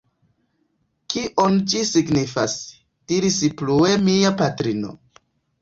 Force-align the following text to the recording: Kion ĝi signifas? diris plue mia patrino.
Kion 1.13 1.59
ĝi 1.73 1.83
signifas? 1.91 2.57
diris 3.13 3.39
plue 3.63 3.93
mia 4.09 4.37
patrino. 4.41 4.99